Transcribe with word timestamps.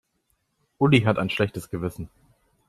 Uli 0.79 1.01
hat 1.01 1.19
ein 1.19 1.29
schlechtes 1.29 1.69
Gewissen. 1.69 2.09